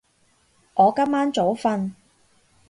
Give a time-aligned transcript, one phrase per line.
[0.73, 1.91] 我今晚早瞓